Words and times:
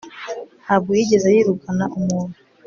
ntabwo 0.63 0.89
yigeze 0.97 1.27
yirukana 1.35 1.85
umuntu 1.99 2.37